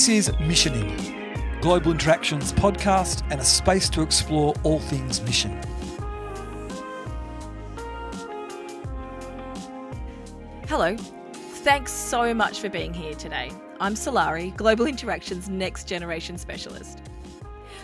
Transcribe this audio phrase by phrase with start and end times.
[0.00, 5.60] This is Missioning, Global Interactions podcast and a space to explore all things mission.
[10.66, 10.96] Hello.
[10.96, 13.52] Thanks so much for being here today.
[13.78, 17.02] I'm Solari, Global Interactions Next Generation Specialist.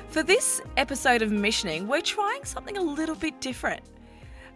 [0.09, 3.83] For this episode of Missioning, we're trying something a little bit different.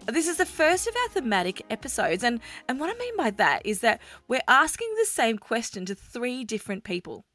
[0.06, 3.66] This is the first of our thematic episodes, and, and what I mean by that
[3.66, 7.26] is that we're asking the same question to three different people.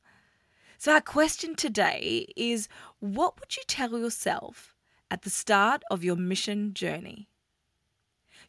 [0.78, 2.68] So, our question today is
[3.00, 4.76] What would you tell yourself
[5.10, 7.30] at the start of your mission journey?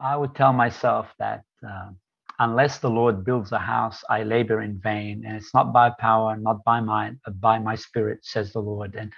[0.00, 1.90] I would tell myself that uh,
[2.38, 5.24] unless the Lord builds a house, I labor in vain.
[5.26, 8.94] And it's not by power, not by might, but by my spirit, says the Lord.
[8.94, 9.12] And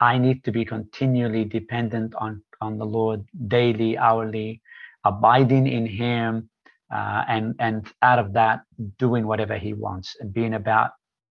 [0.00, 4.60] I need to be continually dependent on, on the Lord daily, hourly,
[5.04, 6.48] abiding in Him,
[6.94, 8.60] uh, and, and out of that,
[8.98, 10.90] doing whatever He wants and being about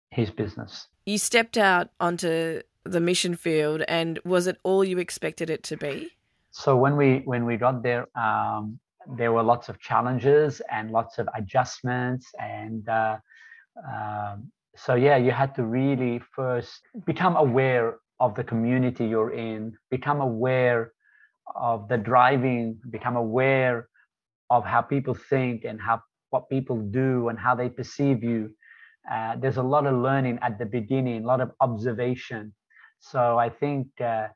[0.09, 0.87] His business.
[1.05, 5.77] You stepped out onto the mission field, and was it all you expected it to
[5.77, 6.09] be?
[6.51, 11.17] So when we when we got there, um, there were lots of challenges and lots
[11.17, 13.17] of adjustments and uh,
[13.91, 19.73] um, so yeah you had to really first become aware of the community you're in
[19.89, 20.93] become aware
[21.55, 23.87] of the driving become aware
[24.49, 28.49] of how people think and how what people do and how they perceive you.
[29.11, 32.53] Uh, there's a lot of learning at the beginning a lot of observation.
[32.99, 34.27] So i think uh,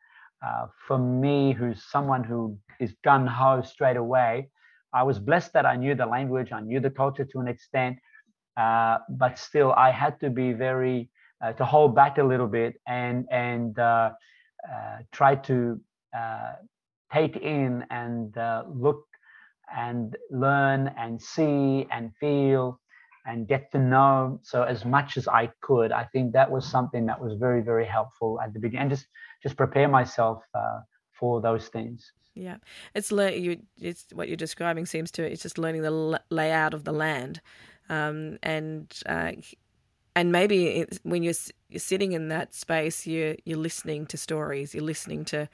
[0.46, 4.50] uh, for me who's someone who is gun ho straight away
[4.96, 7.98] I was blessed that I knew the language, I knew the culture to an extent,
[8.56, 11.10] uh, but still I had to be very
[11.44, 14.12] uh, to hold back a little bit and and uh,
[15.12, 15.80] try to
[17.16, 19.04] take in and uh, look
[19.76, 22.80] and learn and see and feel
[23.26, 25.92] and get to know so as much as I could.
[25.92, 29.08] I think that was something that was very very helpful at the beginning, and just
[29.44, 30.38] just prepare myself
[31.20, 32.12] for those things.
[32.36, 32.58] Yeah,
[32.94, 33.62] it's you.
[33.80, 35.24] It's what you're describing seems to.
[35.24, 37.42] It's just learning the layout of the land,
[37.90, 39.32] um, and uh,
[40.16, 41.34] and maybe when you're
[41.70, 44.76] you're sitting in that space, you're you're listening to stories.
[44.76, 45.50] You're listening to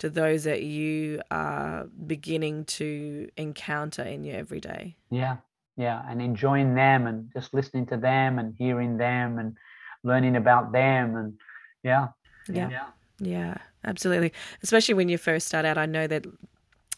[0.00, 4.96] to those that you are beginning to encounter in your everyday.
[5.10, 5.36] Yeah,
[5.76, 9.56] yeah, and enjoying them, and just listening to them, and hearing them, and
[10.02, 11.34] learning about them, and
[11.82, 12.08] yeah,
[12.48, 12.86] yeah, yeah.
[13.20, 14.32] yeah absolutely.
[14.62, 16.26] Especially when you first start out, I know that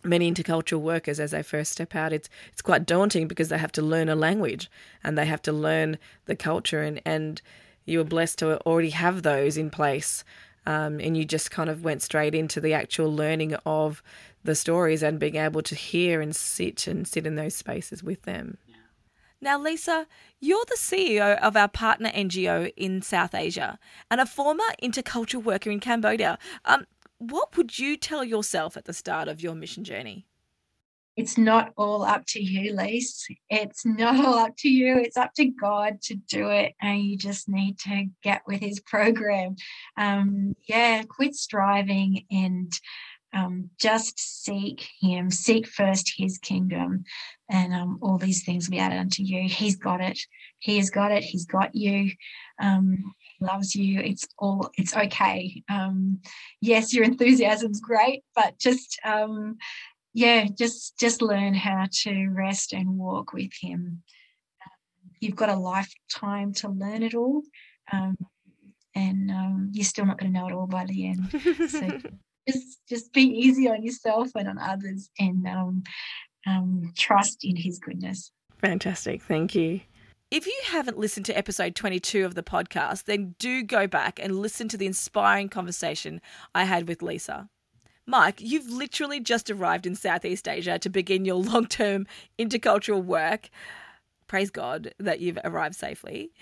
[0.04, 3.70] many intercultural workers as they first step out it's it's quite daunting because they have
[3.70, 4.68] to learn a language
[5.04, 5.96] and they have to learn
[6.26, 7.40] the culture and and
[7.84, 10.24] you were blessed to already have those in place
[10.66, 14.02] um, and you just kind of went straight into the actual learning of
[14.44, 18.22] the stories and being able to hear and sit and sit in those spaces with
[18.22, 18.58] them
[19.42, 20.06] now, Lisa,
[20.38, 23.76] you're the CEO of our partner NGO in South Asia
[24.08, 26.38] and a former intercultural worker in Cambodia.
[26.64, 26.86] Um,
[27.18, 30.26] what would you tell yourself at the start of your mission journey?
[31.16, 33.26] It's not all up to you, Lise.
[33.50, 34.96] It's not all up to you.
[34.98, 36.74] It's up to God to do it.
[36.80, 39.56] And you just need to get with his program.
[39.96, 42.72] Um, yeah, quit striving and
[43.34, 47.04] um, just seek him, seek first his kingdom,
[47.48, 49.48] and um, all these things will be added unto you.
[49.48, 50.18] He's got it.
[50.58, 51.24] He has got it.
[51.24, 52.12] He's got you.
[52.60, 54.00] Um, he loves you.
[54.00, 54.70] It's all.
[54.76, 55.62] It's okay.
[55.70, 56.20] Um,
[56.60, 59.56] yes, your enthusiasm's great, but just um,
[60.14, 64.02] yeah, just just learn how to rest and walk with him.
[65.20, 67.42] You've got a lifetime to learn it all,
[67.92, 68.16] um,
[68.94, 71.70] and you're still not going to know it all by the end.
[71.70, 71.98] So
[72.48, 75.82] just just be easy on yourself and on others and um,
[76.46, 78.32] um, trust in His goodness.
[78.60, 79.22] Fantastic.
[79.22, 79.80] Thank you.
[80.30, 84.38] If you haven't listened to episode 22 of the podcast, then do go back and
[84.38, 86.22] listen to the inspiring conversation
[86.54, 87.50] I had with Lisa.
[88.06, 92.06] Mike, you've literally just arrived in Southeast Asia to begin your long term
[92.38, 93.48] intercultural work.
[94.26, 96.32] Praise God that you've arrived safely.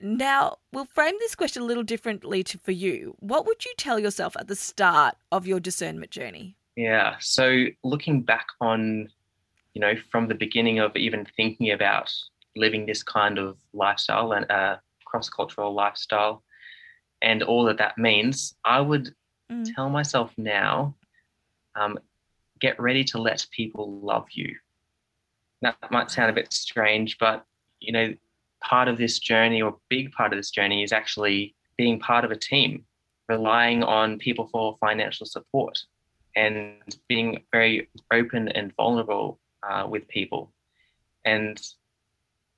[0.00, 3.16] Now, we'll frame this question a little differently to, for you.
[3.18, 6.56] What would you tell yourself at the start of your discernment journey?
[6.76, 7.16] Yeah.
[7.18, 9.08] So, looking back on,
[9.74, 12.12] you know, from the beginning of even thinking about
[12.54, 16.44] living this kind of lifestyle and uh, cross cultural lifestyle
[17.22, 19.12] and all that that means, I would
[19.50, 19.74] mm.
[19.74, 20.94] tell myself now
[21.74, 21.98] um,
[22.60, 24.56] get ready to let people love you.
[25.62, 27.44] That might sound a bit strange, but,
[27.80, 28.14] you know,
[28.60, 32.30] part of this journey or big part of this journey is actually being part of
[32.30, 32.84] a team,
[33.28, 35.78] relying on people for financial support
[36.36, 40.52] and being very open and vulnerable uh, with people.
[41.24, 41.60] And,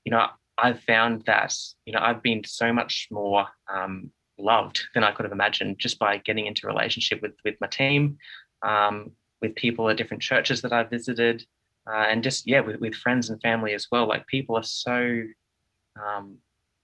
[0.05, 0.27] you know,
[0.57, 1.55] I've found that,
[1.85, 4.11] you know, I've been so much more um,
[4.41, 8.17] loved than I could have imagined just by getting into relationship with, with my team,
[8.61, 9.11] um,
[9.41, 11.45] with people at different churches that I've visited,
[11.87, 14.07] uh, and just, yeah, with, with friends and family as well.
[14.07, 15.23] Like people are so
[15.99, 16.37] um,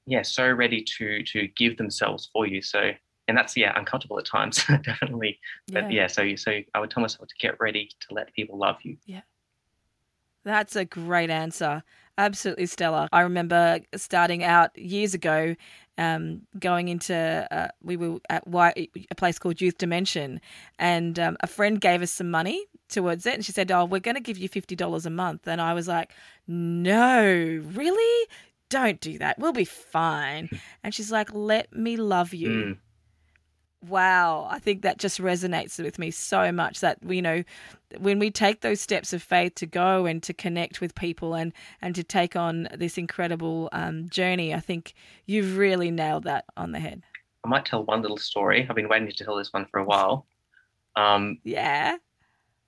[0.06, 2.62] yeah, so ready to to give themselves for you.
[2.62, 2.92] So,
[3.28, 5.40] and that's yeah, uncomfortable at times, definitely.
[5.72, 6.02] But yeah.
[6.02, 8.98] yeah, so so I would tell myself to get ready to let people love you.
[9.06, 9.22] Yeah,
[10.44, 11.84] that's a great answer.
[12.18, 13.08] Absolutely stellar.
[13.12, 15.56] I remember starting out years ago,
[15.98, 20.42] um, going into uh, we were at a place called Youth Dimension,
[20.80, 24.00] and um, a friend gave us some money towards it, and she said, "Oh, we're
[24.00, 26.12] going to give you fifty dollars a month," and I was like,
[26.48, 28.28] "No, really?
[28.70, 29.40] don't do that.
[29.40, 30.50] We'll be fine.
[30.84, 32.50] And she's like, let me love you.
[32.50, 32.78] Mm.
[33.86, 34.48] Wow.
[34.50, 37.44] I think that just resonates with me so much that, you know,
[38.00, 41.54] when we take those steps of faith to go and to connect with people and,
[41.82, 44.94] and to take on this incredible um, journey, I think
[45.26, 47.04] you've really nailed that on the head.
[47.46, 48.66] I might tell one little story.
[48.68, 50.26] I've been waiting to tell this one for a while.
[50.96, 51.98] Um, yeah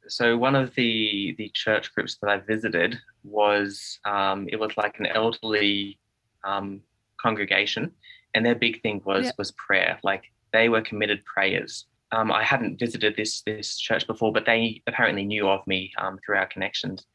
[0.09, 4.99] so one of the the church groups that I visited was um, it was like
[4.99, 5.99] an elderly
[6.43, 6.81] um,
[7.17, 7.91] congregation,
[8.33, 9.35] and their big thing was yep.
[9.37, 9.99] was prayer.
[10.03, 11.85] Like they were committed prayers.
[12.11, 16.19] Um, I hadn't visited this this church before, but they apparently knew of me um,
[16.25, 17.05] through our connections.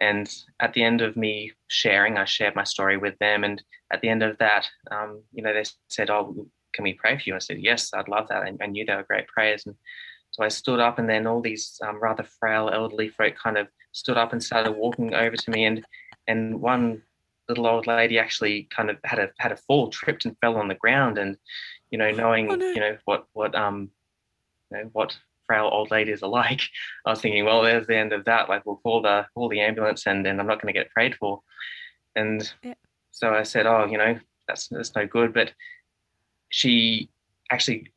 [0.00, 0.28] And
[0.58, 3.44] at the end of me sharing, I shared my story with them.
[3.44, 3.62] And
[3.92, 7.22] at the end of that, um, you know, they said, "Oh, can we pray for
[7.26, 9.76] you?" I said, "Yes, I'd love that." I, I knew they were great prayers, and
[10.32, 13.68] so I stood up, and then all these um, rather frail elderly folk kind of
[13.92, 15.84] stood up and started walking over to me, and
[16.26, 17.02] and one
[17.48, 20.68] little old lady actually kind of had a had a fall, tripped and fell on
[20.68, 21.36] the ground, and
[21.94, 22.70] you know, knowing oh, no.
[22.70, 23.88] you know what what um
[24.72, 26.62] you know what frail old ladies are like,
[27.06, 28.48] I was thinking, well, there's the end of that.
[28.48, 31.14] Like we'll call the call the ambulance, and then I'm not going to get prayed
[31.14, 31.40] for,
[32.16, 32.74] and yeah.
[33.12, 34.18] so I said, oh, you know,
[34.48, 35.52] that's that's no good, but
[36.48, 37.10] she
[37.52, 37.92] actually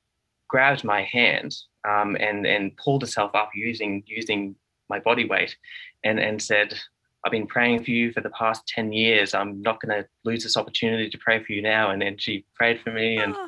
[0.47, 1.55] grabbed my hand
[1.89, 4.55] um, and and pulled herself up using using
[4.91, 5.57] my body weight,
[6.03, 6.79] and and said,
[7.25, 9.33] "I've been praying for you for the past ten years.
[9.33, 12.45] I'm not going to lose this opportunity to pray for you now." And then she
[12.53, 13.47] prayed for me, and oh.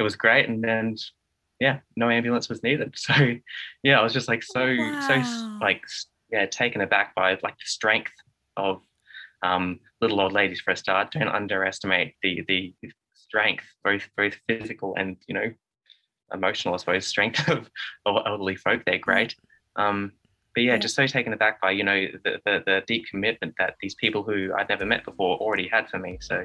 [0.00, 0.48] It was great.
[0.48, 0.96] And then
[1.60, 2.94] yeah, no ambulance was needed.
[2.96, 3.14] So
[3.82, 5.00] yeah, I was just like so wow.
[5.06, 5.82] so like
[6.30, 8.12] yeah taken aback by like the strength
[8.56, 8.82] of
[9.42, 11.12] um, little old ladies for a start.
[11.12, 12.74] Don't underestimate the the
[13.14, 15.52] strength, both both physical and you know
[16.32, 17.70] emotional, I suppose, strength of,
[18.06, 18.82] of elderly folk.
[18.84, 19.34] They're great.
[19.76, 20.12] Um,
[20.54, 23.54] but yeah, yeah, just so taken aback by you know the, the, the deep commitment
[23.58, 26.18] that these people who I'd never met before already had for me.
[26.20, 26.44] So,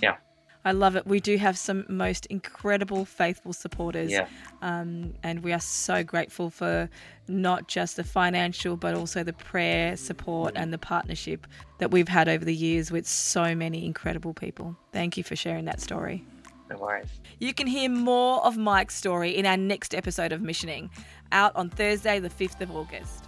[0.00, 0.16] yeah.
[0.64, 1.06] I love it.
[1.06, 4.12] We do have some most incredible, faithful supporters.
[4.12, 4.28] Yeah.
[4.60, 6.88] Um, and we are so grateful for
[7.26, 11.46] not just the financial, but also the prayer support and the partnership
[11.78, 14.76] that we've had over the years with so many incredible people.
[14.92, 16.24] Thank you for sharing that story.
[16.70, 17.08] No worries.
[17.40, 20.90] You can hear more of Mike's story in our next episode of Missioning,
[21.32, 23.24] out on Thursday, the 5th of August.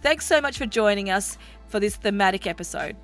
[0.00, 2.96] Thanks so much for joining us for this thematic episode.